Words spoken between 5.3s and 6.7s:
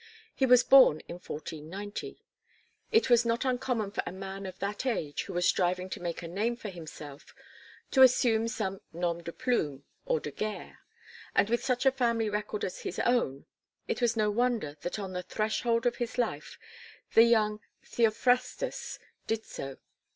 was striving to make a name for